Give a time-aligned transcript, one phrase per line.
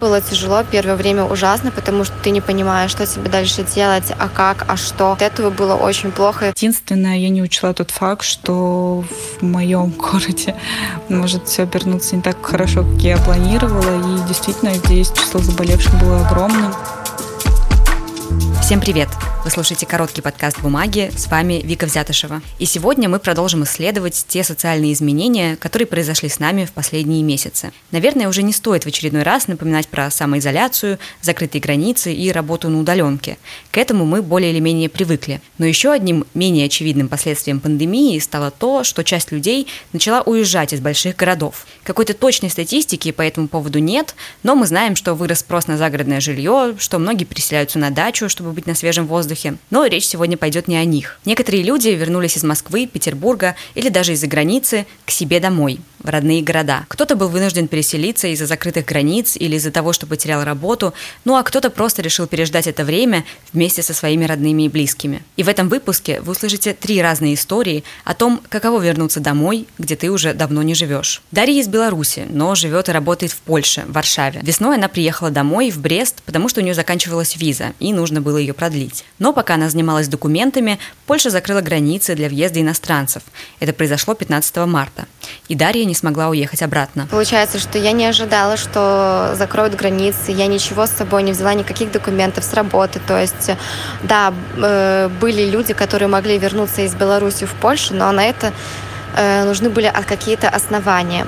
[0.00, 4.30] Было тяжело, первое время ужасно, потому что ты не понимаешь, что тебе дальше делать, а
[4.30, 5.12] как, а что.
[5.12, 6.54] От этого было очень плохо.
[6.56, 9.04] Единственное, я не учла тот факт, что
[9.38, 10.56] в моем городе
[11.10, 16.26] может все обернуться не так хорошо, как я планировала, и действительно здесь число заболевших было
[16.26, 16.72] огромным.
[18.62, 19.10] Всем привет!
[19.42, 21.10] Вы слушаете короткий подкаст «Бумаги».
[21.16, 22.42] С вами Вика Взятышева.
[22.58, 27.72] И сегодня мы продолжим исследовать те социальные изменения, которые произошли с нами в последние месяцы.
[27.90, 32.80] Наверное, уже не стоит в очередной раз напоминать про самоизоляцию, закрытые границы и работу на
[32.80, 33.38] удаленке.
[33.70, 35.40] К этому мы более или менее привыкли.
[35.56, 40.80] Но еще одним менее очевидным последствием пандемии стало то, что часть людей начала уезжать из
[40.80, 41.66] больших городов.
[41.82, 46.20] Какой-то точной статистики по этому поводу нет, но мы знаем, что вырос спрос на загородное
[46.20, 49.56] жилье, что многие переселяются на дачу, чтобы быть на свежем воздухе, воздухе.
[49.70, 51.18] Но речь сегодня пойдет не о них.
[51.24, 56.42] Некоторые люди вернулись из Москвы, Петербурга или даже из-за границы к себе домой, в родные
[56.42, 56.84] города.
[56.88, 60.94] Кто-то был вынужден переселиться из-за закрытых границ или из-за того, что потерял работу,
[61.24, 65.22] ну а кто-то просто решил переждать это время вместе со своими родными и близкими.
[65.36, 69.94] И в этом выпуске вы услышите три разные истории о том, каково вернуться домой, где
[69.96, 71.22] ты уже давно не живешь.
[71.30, 74.40] Дарья из Беларуси, но живет и работает в Польше, в Варшаве.
[74.42, 78.38] Весной она приехала домой, в Брест, потому что у нее заканчивалась виза, и нужно было
[78.38, 79.04] ее продлить.
[79.20, 83.22] Но пока она занималась документами, Польша закрыла границы для въезда иностранцев.
[83.60, 85.06] Это произошло 15 марта.
[85.48, 87.06] И Дарья не смогла уехать обратно.
[87.10, 90.32] Получается, что я не ожидала, что закроют границы.
[90.32, 92.98] Я ничего с собой не взяла, никаких документов с работы.
[93.06, 93.50] То есть,
[94.02, 98.54] да, э, были люди, которые могли вернуться из Беларуси в Польшу, но на это
[99.16, 101.26] э, нужны были какие-то основания.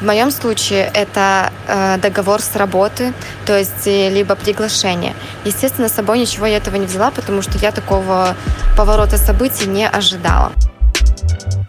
[0.00, 3.14] В моем случае это э, договор с работы,
[3.46, 5.14] то есть э, либо приглашение.
[5.44, 8.36] Естественно, с собой ничего я этого не взяла, потому что я такого
[8.76, 10.52] поворота событий не ожидала.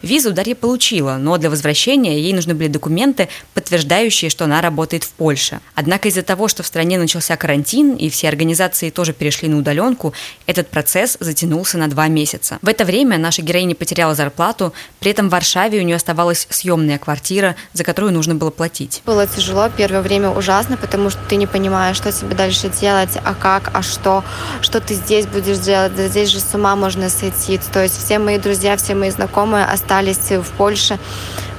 [0.01, 5.09] Визу Дарья получила, но для возвращения ей нужны были документы, подтверждающие, что она работает в
[5.11, 5.59] Польше.
[5.73, 10.13] Однако из-за того, что в стране начался карантин и все организации тоже перешли на удаленку,
[10.45, 12.59] этот процесс затянулся на два месяца.
[12.61, 16.99] В это время наша героиня потеряла зарплату, при этом в Варшаве у нее оставалась съемная
[16.99, 19.01] квартира, за которую нужно было платить.
[19.05, 23.33] Было тяжело, первое время ужасно, потому что ты не понимаешь, что тебе дальше делать, а
[23.33, 24.23] как, а что,
[24.61, 27.59] что ты здесь будешь делать, да здесь же с ума можно сойти.
[27.73, 30.99] То есть все мои друзья, все мои знакомые остались остались в Польше.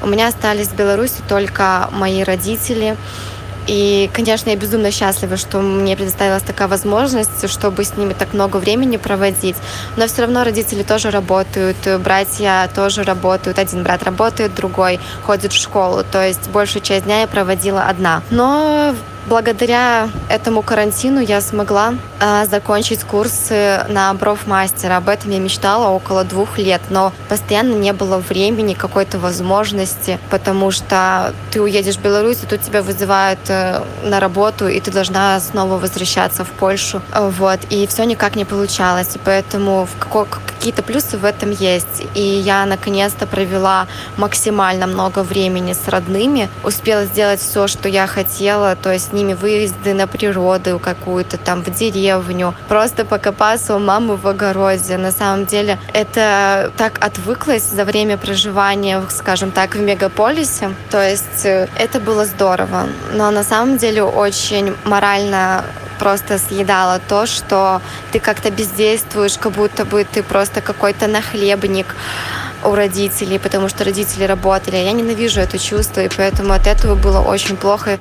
[0.02, 2.96] У меня остались в Беларуси только мои родители.
[3.66, 8.56] И, конечно, я безумно счастлива, что мне предоставилась такая возможность, чтобы с ними так много
[8.58, 9.56] времени проводить.
[9.96, 13.58] Но все равно родители тоже работают, братья тоже работают.
[13.58, 16.02] Один брат работает, другой ходит в школу.
[16.10, 18.22] То есть большую часть дня я проводила одна.
[18.30, 18.94] Но
[19.28, 24.96] Благодаря этому карантину я смогла э, закончить курсы на профмастера.
[24.96, 30.70] Об этом я мечтала около двух лет, но постоянно не было времени, какой-то возможности, потому
[30.70, 35.38] что ты уедешь в Беларусь, и тут тебя вызывают э, на работу, и ты должна
[35.40, 37.02] снова возвращаться в Польшу.
[37.14, 40.24] Вот, и все никак не получалось, и поэтому в какой,
[40.58, 42.02] какие-то плюсы в этом есть.
[42.14, 43.86] И я наконец-то провела
[44.16, 49.94] максимально много времени с родными, успела сделать все, что я хотела, то есть ними выезды
[49.94, 54.96] на природу какую-то, там, в деревню, просто покопаться у мамы в огороде.
[54.96, 60.74] На самом деле это так отвыклось за время проживания, скажем так, в мегаполисе.
[60.90, 62.88] То есть э, это было здорово.
[63.12, 65.64] Но на самом деле очень морально
[65.98, 67.80] просто съедало то, что
[68.12, 71.94] ты как-то бездействуешь, как будто бы ты просто какой-то нахлебник
[72.64, 74.76] у родителей, потому что родители работали.
[74.76, 77.98] Я ненавижу это чувство, и поэтому от этого было очень плохо.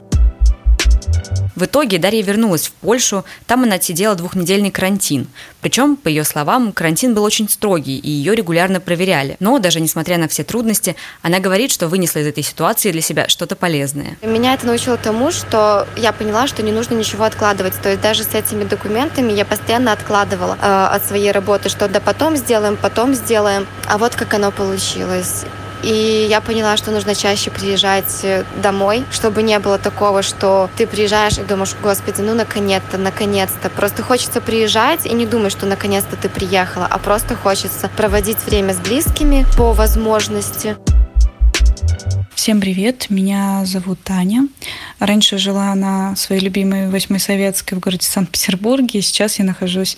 [1.57, 5.27] В итоге Дарья вернулась в Польшу, там она отсидела двухнедельный карантин.
[5.59, 9.37] Причем, по ее словам, карантин был очень строгий, и ее регулярно проверяли.
[9.39, 13.27] Но даже несмотря на все трудности, она говорит, что вынесла из этой ситуации для себя
[13.27, 14.19] что-то полезное.
[14.21, 17.73] Меня это научило тому, что я поняла, что не нужно ничего откладывать.
[17.81, 21.99] То есть даже с этими документами я постоянно откладывала э, от своей работы, что да
[21.99, 23.65] потом сделаем, потом сделаем.
[23.87, 25.45] А вот как оно получилось.
[25.83, 30.87] И я поняла, что нужно чаще приезжать э, домой, чтобы не было такого, что ты
[30.87, 33.69] приезжаешь и думаешь, господи, ну наконец-то, наконец-то.
[33.69, 38.73] Просто хочется приезжать и не думать, что наконец-то ты приехала, а просто хочется проводить время
[38.73, 40.77] с близкими по возможности.
[42.33, 44.47] Всем привет, меня зовут Таня.
[44.99, 49.95] Раньше жила на своей любимой Восьмой Советской в городе Санкт-Петербурге, сейчас я нахожусь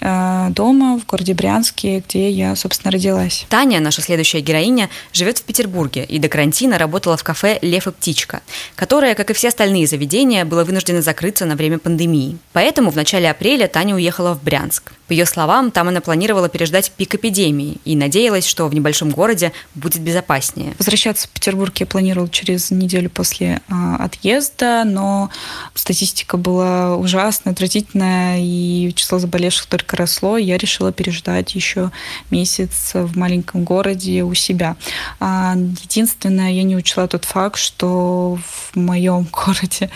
[0.00, 3.46] э, дома в городе Брянске, где я, собственно, родилась.
[3.48, 7.92] Таня, наша следующая героиня, живет в Петербурге и до карантина работала в кафе «Лев и
[7.92, 8.40] птичка»,
[8.74, 12.38] которое, как и все остальные заведения, было вынуждено закрыться на время пандемии.
[12.52, 14.92] Поэтому в начале апреля Таня уехала в Брянск.
[15.06, 19.52] По ее словам, там она планировала переждать пик эпидемии и надеялась, что в небольшом городе
[19.74, 20.74] будет безопаснее.
[20.78, 24.39] Возвращаться в Петербург я планировала через неделю после э, отъезда,
[24.84, 25.30] но
[25.74, 30.36] статистика была ужасная, отвратительная, и число заболевших только росло.
[30.36, 31.90] Я решила переждать еще
[32.30, 34.76] месяц в маленьком городе у себя.
[35.18, 38.38] А единственное, я не учла тот факт, что
[38.72, 39.90] в моем городе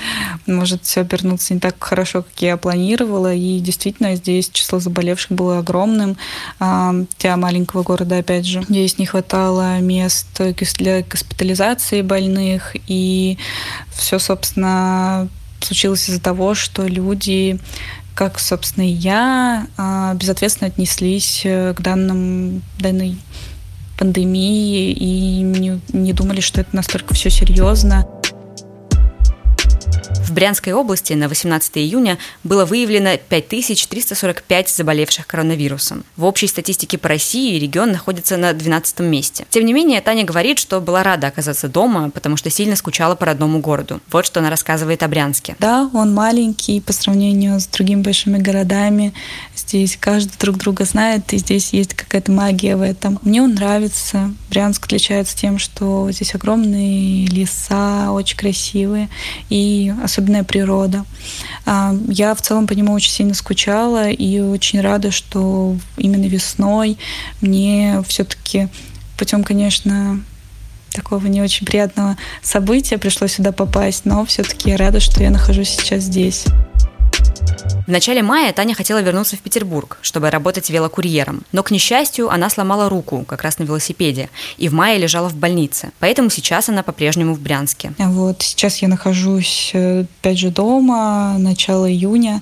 [0.46, 5.58] может все обернуться не так хорошо, как я планировала, и действительно здесь число заболевших было
[5.58, 6.17] огромным.
[6.58, 10.26] А, для маленького города, опять же, здесь не хватало мест
[10.79, 13.38] для госпитализации больных, и
[13.94, 15.28] все, собственно,
[15.60, 17.58] случилось из-за того, что люди
[18.14, 23.16] как, собственно, и я, а, безответственно отнеслись к данным, данной
[23.98, 28.06] пандемии и не, не думали, что это настолько все серьезно.
[30.34, 36.04] Брянской области на 18 июня было выявлено 5345 заболевших коронавирусом.
[36.16, 39.46] В общей статистике по России регион находится на 12 месте.
[39.50, 43.26] Тем не менее, Таня говорит, что была рада оказаться дома, потому что сильно скучала по
[43.26, 44.00] родному городу.
[44.10, 45.56] Вот что она рассказывает о Брянске.
[45.60, 49.14] Да, он маленький по сравнению с другими большими городами.
[49.56, 53.20] Здесь каждый друг друга знает, и здесь есть какая-то магия в этом.
[53.22, 54.34] Мне он нравится.
[54.50, 59.08] Брянск отличается тем, что здесь огромные леса, очень красивые,
[59.48, 59.92] и
[60.25, 61.05] особенная природа.
[61.67, 66.99] А, я в целом по нему очень сильно скучала и очень рада, что именно весной
[67.41, 68.69] мне все-таки
[69.19, 70.21] путем, конечно,
[70.93, 75.69] такого не очень приятного события пришлось сюда попасть, но все-таки я рада, что я нахожусь
[75.69, 76.44] сейчас здесь.
[77.87, 81.43] В начале мая Таня хотела вернуться в Петербург, чтобы работать велокурьером.
[81.52, 85.35] Но, к несчастью, она сломала руку как раз на велосипеде и в мае лежала в
[85.35, 85.93] больнице.
[85.99, 87.93] Поэтому сейчас она по-прежнему в Брянске.
[87.99, 92.41] Вот сейчас я нахожусь, э, опять же, дома, начало июня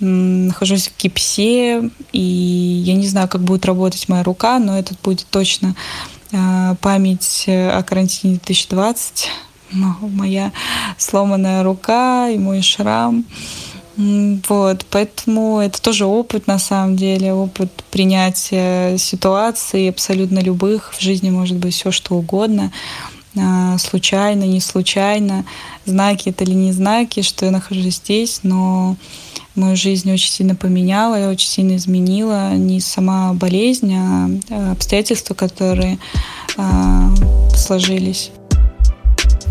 [0.00, 5.26] нахожусь в гипсе, и я не знаю, как будет работать моя рука, но это будет
[5.30, 5.74] точно
[6.30, 9.30] э, память о карантине 2020.
[9.72, 10.52] Моя
[10.98, 13.24] сломанная рука и мой шрам.
[13.96, 20.92] Вот, поэтому это тоже опыт на самом деле, опыт принятия ситуаций абсолютно любых.
[20.94, 22.72] В жизни может быть все что угодно,
[23.36, 25.44] а, случайно, не случайно,
[25.86, 28.96] знаки это или не знаки, что я нахожусь здесь, но
[29.54, 35.98] мою жизнь очень сильно поменяла, очень сильно изменила не сама болезнь, а, а обстоятельства, которые
[37.56, 38.30] сложились.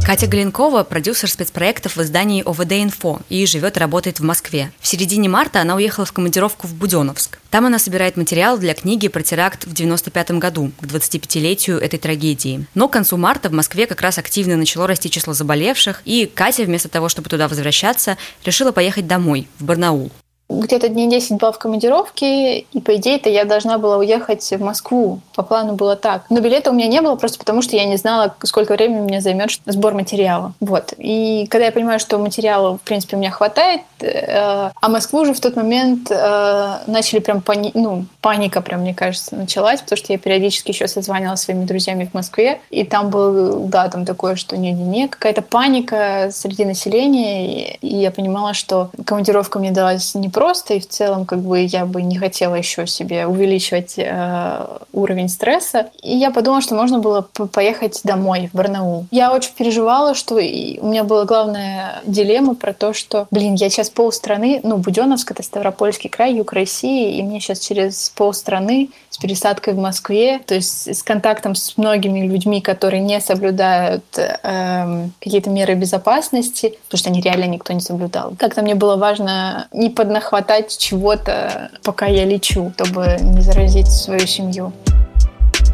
[0.06, 4.70] Катя Глинкова– продюсер спецпроектов в издании ОВД-Инфо и живет и работает в Москве.
[4.82, 7.40] В середине марта она уехала в командировку в Буденовск.
[7.50, 12.66] Там она собирает материал для книги про теракт в 95 году, к 25-летию этой трагедии.
[12.76, 16.64] Но к концу марта в Москве как раз активно начало расти число заболевших, и Катя
[16.64, 20.12] вместо того, чтобы туда возвращаться, решила поехать домой, в Барнаул
[20.60, 25.20] где-то дней 10 была в командировке, и по идее-то я должна была уехать в Москву.
[25.36, 26.26] По плану было так.
[26.30, 29.22] Но билета у меня не было просто потому, что я не знала, сколько времени мне
[29.22, 30.54] займет сбор материала.
[30.60, 30.94] Вот.
[30.98, 35.34] И когда я понимаю, что материала, в принципе, у меня хватает, э, а Москву уже
[35.34, 37.72] в тот момент э, начали прям пани...
[37.74, 42.10] ну, паника, прям, мне кажется, началась, потому что я периодически еще созванивалась с своими друзьями
[42.12, 47.96] в Москве, и там был, да, там такое, что не-не-не, какая-то паника среди населения, и
[47.96, 50.43] я понимала, что командировка мне далась не просто,
[50.76, 55.90] и в целом как бы я бы не хотела еще себе увеличивать э, уровень стресса.
[56.02, 59.06] И я подумала, что можно было поехать домой, в Барнаул.
[59.12, 63.70] Я очень переживала, что и у меня была главная дилемма про то, что, блин, я
[63.70, 69.18] сейчас полстраны, ну, Буденновск— это Ставропольский край, юг России, и мне сейчас через полстраны с
[69.18, 75.50] пересадкой в Москве, то есть с контактом с многими людьми, которые не соблюдают э, какие-то
[75.52, 78.34] меры безопасности, потому что они реально никто не соблюдал.
[78.40, 79.90] Как-то мне было важно не
[80.34, 84.74] поднахватать чего-то, пока я лечу, чтобы не заразить свою семью.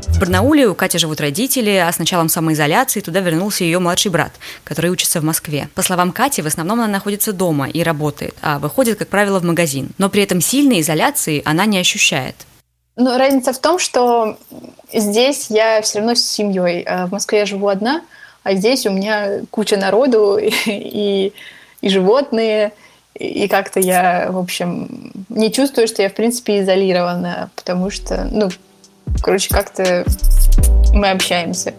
[0.10, 4.32] В Барнауле у Кати живут родители, а с началом самоизоляции туда вернулся ее младший брат,
[4.66, 5.70] который учится в Москве.
[5.76, 9.46] По словам Кати, в основном она находится дома и работает, а выходит, как правило, в
[9.46, 9.92] магазин.
[9.98, 12.36] Но при этом сильной изоляции она не ощущает.
[12.98, 14.38] Ну, разница в том, что
[14.94, 16.82] здесь я все равно с семьей.
[16.82, 18.02] А в Москве я живу одна,
[18.44, 21.32] а здесь у меня куча народу и,
[21.80, 22.74] и животные.
[23.20, 28.50] И как-то я, в общем, не чувствую, что я, в принципе, изолирована, потому что, ну,
[29.22, 30.06] короче, как-то
[30.94, 31.74] мы общаемся.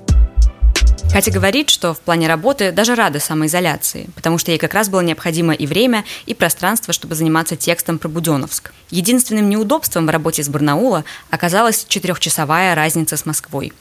[1.13, 5.01] Катя говорит, что в плане работы даже рада самоизоляции, потому что ей как раз было
[5.01, 8.73] необходимо и время, и пространство, чтобы заниматься текстом про Буденовск.
[8.91, 13.73] Единственным неудобством в работе с Барнаула оказалась четырехчасовая разница с Москвой.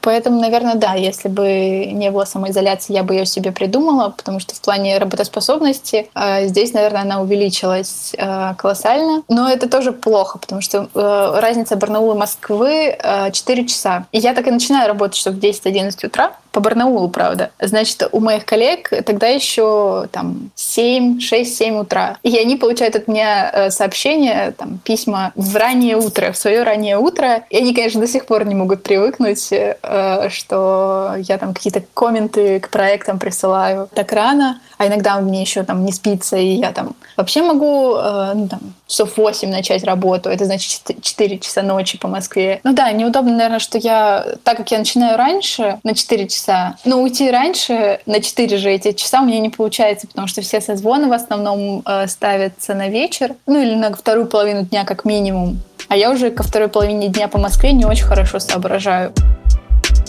[0.00, 4.54] Поэтому, наверное, да, если бы не было самоизоляции, я бы ее себе придумала, потому что
[4.54, 9.24] в плане работоспособности э, здесь, наверное, она увеличилась э, колоссально.
[9.28, 14.06] Но это тоже плохо, потому что э, разница Барнаула и Москвы э, 4 часа.
[14.12, 17.50] И я так и начинаю работать, что в 10-11 утра, по Барнаулу, правда.
[17.60, 22.16] Значит, у моих коллег тогда еще там 7, 6, 7 утра.
[22.22, 26.96] И они получают от меня э, сообщения, там, письма в раннее утро, в свое раннее
[26.96, 27.42] утро.
[27.50, 32.58] И они, конечно, до сих пор не могут привыкнуть, э, что я там какие-то комменты
[32.58, 34.58] к проектам присылаю так рано.
[34.78, 38.60] А иногда мне еще там не спится, и я там вообще могу э, ну, там,
[38.86, 40.28] часов 8 начать работу.
[40.28, 42.60] Это значит 4 часа ночи по Москве.
[42.64, 46.76] Ну да, неудобно, наверное, что я, так как я начинаю раньше, на 4 часа, часа.
[46.84, 50.60] Но уйти раньше на 4 же эти часа у меня не получается, потому что все
[50.60, 55.60] созвоны в основном э, ставятся на вечер, ну или на вторую половину дня как минимум.
[55.88, 59.12] А я уже ко второй половине дня по Москве не очень хорошо соображаю.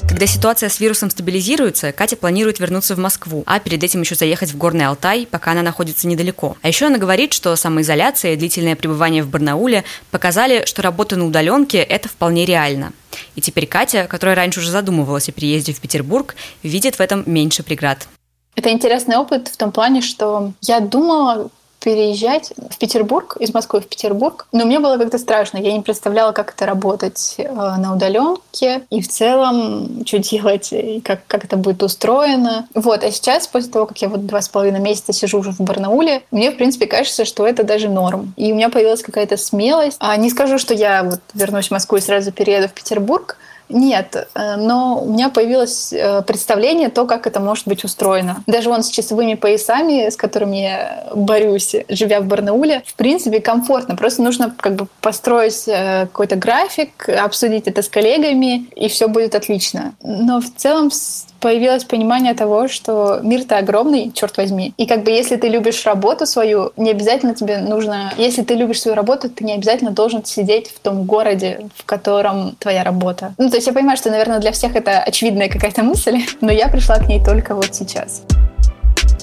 [0.07, 4.51] Когда ситуация с вирусом стабилизируется, Катя планирует вернуться в Москву, а перед этим еще заехать
[4.51, 6.57] в Горный Алтай, пока она находится недалеко.
[6.61, 11.25] А еще она говорит, что самоизоляция и длительное пребывание в Барнауле показали, что работа на
[11.27, 12.93] удаленке– это вполне реально.
[13.35, 17.63] И теперь Катя, которая раньше уже задумывалась о переезде в Петербург, видит в этом меньше
[17.63, 18.07] преград.
[18.55, 23.87] Это интересный опыт в том плане, что я думала, переезжать в Петербург, из Москвы в
[23.87, 24.47] Петербург.
[24.51, 25.57] Но мне было как-то страшно.
[25.57, 31.01] Я не представляла, как это работать э, на удаленке и в целом, что делать, и
[31.01, 32.67] как, как это будет устроено.
[32.73, 33.03] Вот.
[33.03, 36.23] А сейчас, после того, как я вот два с половиной месяца сижу уже в Барнауле,
[36.31, 38.33] мне, в принципе, кажется, что это даже норм.
[38.37, 39.97] И у меня появилась какая-то смелость.
[39.99, 43.37] А не скажу, что я вот вернусь в Москву и сразу перееду в Петербург,
[43.69, 48.43] нет, э, но у меня появилось э, представление то, как это может быть устроено.
[48.47, 53.95] Даже вон с часовыми поясами, с которыми я борюсь, живя в Барнауле, в принципе, комфортно.
[53.95, 59.35] Просто нужно как бы построить э, какой-то график, обсудить это с коллегами, и все будет
[59.35, 59.93] отлично.
[60.01, 60.89] Но в целом
[61.39, 64.73] появилось понимание того, что мир-то огромный, черт возьми.
[64.77, 68.13] И как бы если ты любишь работу свою, не обязательно тебе нужно...
[68.17, 72.55] Если ты любишь свою работу, ты не обязательно должен сидеть в том городе, в котором
[72.59, 73.33] твоя работа.
[73.37, 76.67] Ну, то есть я понимаю, что, наверное, для всех это очевидная какая-то мысль, но я
[76.67, 78.23] пришла к ней только вот сейчас.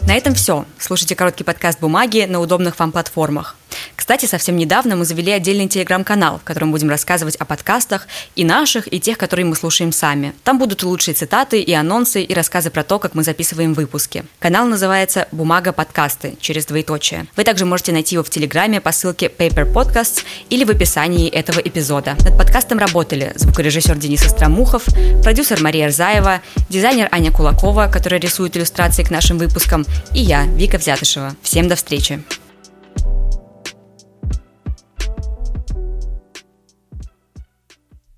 [0.07, 0.67] На этом все.
[0.79, 3.57] Слушайте короткий подкаст «Бумаги» на удобных вам платформах.
[4.05, 8.07] Кстати, совсем недавно мы завели отдельный телеграм-канал, в котором будем рассказывать о подкастах
[8.37, 10.35] и наших, и тех, которые мы слушаем сами.
[10.45, 14.27] Там будут лучшие цитаты, и анонсы, и рассказы про то, как мы записываем выпуски.
[14.41, 17.29] Канал называется «Бумага подкасты» через двоеточие.
[17.35, 21.61] Вы также можете найти его в Телеграме по ссылке Paper Podcasts или в описании этого
[21.61, 22.15] эпизода.
[22.21, 24.85] Над подкастом работали звукорежиссер Денис Остромухов,
[25.23, 30.77] продюсер Мария Рзаева, дизайнер Аня Кулакова, которая рисует иллюстрации к нашим выпускам, и я, Вика
[30.77, 31.35] Взятышева.
[31.43, 32.23] Всем до встречи!